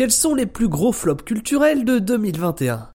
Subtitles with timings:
[0.00, 2.88] Quels sont les plus gros flops culturels de 2021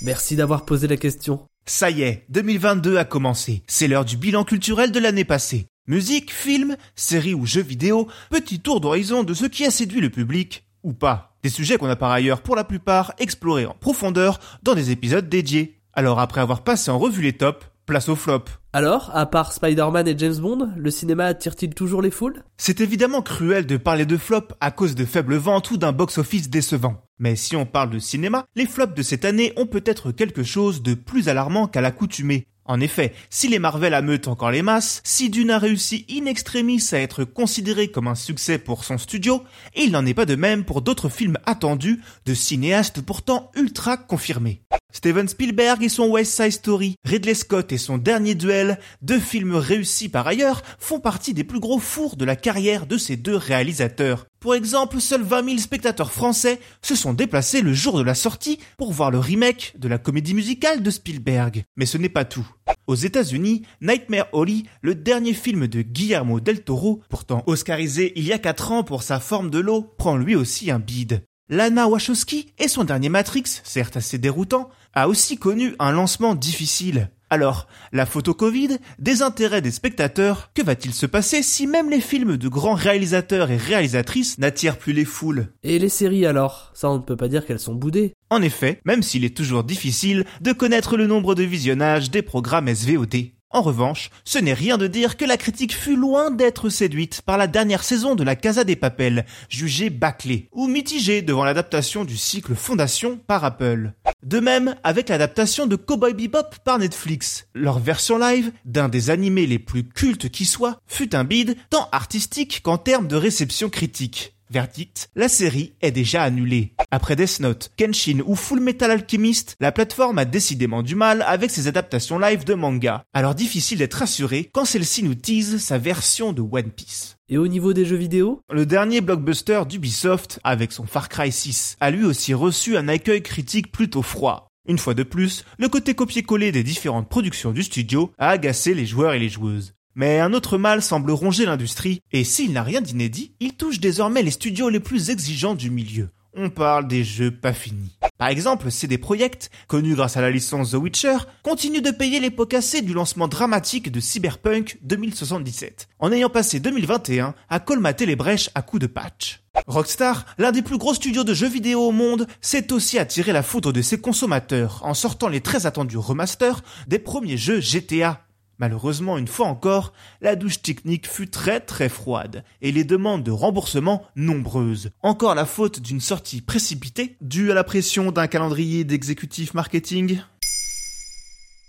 [0.00, 1.46] Merci d'avoir posé la question.
[1.66, 3.62] Ça y est, 2022 a commencé.
[3.66, 5.66] C'est l'heure du bilan culturel de l'année passée.
[5.88, 10.08] Musique, films, séries ou jeux vidéo, petit tour d'horizon de ce qui a séduit le
[10.08, 11.36] public, ou pas.
[11.42, 15.28] Des sujets qu'on a par ailleurs pour la plupart explorés en profondeur dans des épisodes
[15.28, 15.78] dédiés.
[15.92, 18.44] Alors après avoir passé en revue les tops, place au flop.
[18.74, 22.44] Alors, à part Spider-Man et James Bond, le cinéma attire-t-il toujours les foules?
[22.58, 26.50] C'est évidemment cruel de parler de flop à cause de faibles ventes ou d'un box-office
[26.50, 27.02] décevant.
[27.18, 30.82] Mais si on parle de cinéma, les flops de cette année ont peut-être quelque chose
[30.82, 32.46] de plus alarmant qu'à l'accoutumée.
[32.66, 36.84] En effet, si les Marvel ameutent encore les masses, si Dune a réussi in extremis
[36.92, 39.42] à être considéré comme un succès pour son studio,
[39.74, 44.60] il n'en est pas de même pour d'autres films attendus de cinéastes pourtant ultra confirmés.
[44.98, 49.54] Steven Spielberg et son West Side Story, Ridley Scott et son dernier duel, deux films
[49.54, 53.36] réussis par ailleurs, font partie des plus gros fours de la carrière de ces deux
[53.36, 54.26] réalisateurs.
[54.40, 58.58] Pour exemple, seuls 20 000 spectateurs français se sont déplacés le jour de la sortie
[58.76, 61.64] pour voir le remake de la comédie musicale de Spielberg.
[61.76, 62.48] Mais ce n'est pas tout.
[62.86, 68.32] Aux États-Unis, Nightmare Holly, le dernier film de Guillermo del Toro, pourtant oscarisé il y
[68.32, 71.22] a 4 ans pour sa forme de l'eau, prend lui aussi un bide.
[71.50, 77.10] Lana Wachowski et son dernier Matrix, certes assez déroutant, a aussi connu un lancement difficile.
[77.30, 82.36] Alors, la photo Covid, désintérêt des spectateurs, que va-t-il se passer si même les films
[82.36, 85.48] de grands réalisateurs et réalisatrices n'attirent plus les foules?
[85.62, 86.70] Et les séries alors?
[86.74, 88.12] Ça on ne peut pas dire qu'elles sont boudées.
[88.28, 92.74] En effet, même s'il est toujours difficile de connaître le nombre de visionnages des programmes
[92.74, 93.37] SVOD.
[93.50, 97.38] En revanche, ce n'est rien de dire que la critique fut loin d'être séduite par
[97.38, 102.18] la dernière saison de la Casa des Papels, jugée bâclée, ou mitigée devant l'adaptation du
[102.18, 103.92] cycle Fondation par Apple.
[104.22, 107.46] De même avec l'adaptation de Cowboy Bebop par Netflix.
[107.54, 111.88] Leur version live, d'un des animés les plus cultes qui soit, fut un bide tant
[111.90, 114.37] artistique qu'en termes de réception critique.
[114.50, 116.74] Verdict, la série est déjà annulée.
[116.90, 121.50] Après Death Note, Kenshin ou Full Metal Alchemist, la plateforme a décidément du mal avec
[121.50, 123.04] ses adaptations live de manga.
[123.12, 127.16] Alors difficile d'être rassuré quand celle-ci nous tease sa version de One Piece.
[127.28, 128.40] Et au niveau des jeux vidéo?
[128.50, 133.22] Le dernier blockbuster d'Ubisoft, avec son Far Cry 6, a lui aussi reçu un accueil
[133.22, 134.48] critique plutôt froid.
[134.66, 138.84] Une fois de plus, le côté copier-coller des différentes productions du studio a agacé les
[138.84, 139.74] joueurs et les joueuses.
[139.98, 144.22] Mais un autre mal semble ronger l'industrie, et s'il n'a rien d'inédit, il touche désormais
[144.22, 146.10] les studios les plus exigeants du milieu.
[146.36, 147.98] On parle des jeux pas finis.
[148.16, 152.30] Par exemple, CD Projekt, connu grâce à la licence The Witcher, continue de payer les
[152.30, 158.50] pots du lancement dramatique de Cyberpunk 2077, en ayant passé 2021 à colmater les brèches
[158.54, 159.40] à coups de patch.
[159.66, 163.42] Rockstar, l'un des plus gros studios de jeux vidéo au monde, s'est aussi attiré la
[163.42, 168.27] foudre de ses consommateurs en sortant les très attendus remasters des premiers jeux GTA
[168.58, 173.30] Malheureusement, une fois encore, la douche technique fut très très froide et les demandes de
[173.30, 174.90] remboursement nombreuses.
[175.02, 180.20] Encore la faute d'une sortie précipitée, due à la pression d'un calendrier d'exécutif marketing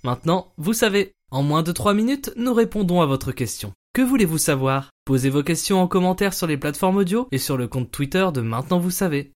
[0.03, 3.73] Maintenant, vous savez, en moins de 3 minutes, nous répondons à votre question.
[3.93, 4.91] Que voulez-vous savoir?
[5.05, 8.41] Posez vos questions en commentaire sur les plateformes audio et sur le compte Twitter de
[8.41, 9.33] Maintenant vous savez.